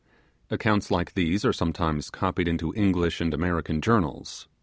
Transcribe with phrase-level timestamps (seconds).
[0.49, 4.47] *Accounts like these are sometimes copied into English and American journals.